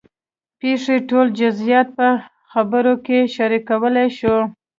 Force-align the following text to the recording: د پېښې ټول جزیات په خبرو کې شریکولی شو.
د 0.03 0.03
پېښې 0.59 0.95
ټول 1.09 1.27
جزیات 1.39 1.87
په 1.97 2.07
خبرو 2.51 2.93
کې 3.05 3.19
شریکولی 3.35 4.07
شو. 4.17 4.37